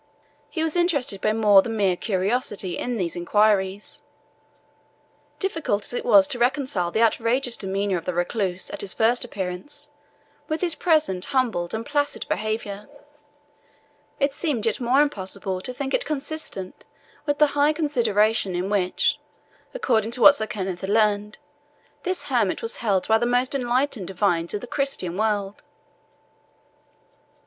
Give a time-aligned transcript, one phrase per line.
[0.49, 4.01] He was interested by more than mere curiosity in these inquiries.
[5.37, 9.23] Difficult as it was to reconcile the outrageous demeanour of the recluse at his first
[9.23, 9.91] appearance
[10.47, 12.89] with his present humble and placid behaviour,
[14.19, 16.87] it seemed yet more impossible to think it consistent
[17.27, 19.19] with the high consideration in which,
[19.71, 21.37] according to what Sir Kenneth had learned,
[22.01, 25.61] this hermit was held by the most enlightened divines of the Christian world.